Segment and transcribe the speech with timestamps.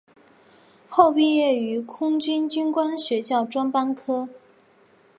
[0.89, 4.29] 后毕业于空军军官学校专科班。